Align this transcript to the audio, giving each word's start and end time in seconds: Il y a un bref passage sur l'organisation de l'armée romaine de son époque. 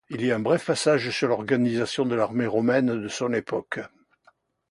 Il 0.09 0.25
y 0.25 0.31
a 0.31 0.35
un 0.35 0.39
bref 0.39 0.65
passage 0.65 1.11
sur 1.11 1.27
l'organisation 1.27 2.05
de 2.07 2.15
l'armée 2.15 2.47
romaine 2.47 2.99
de 3.03 3.07
son 3.07 3.31
époque. 3.33 3.79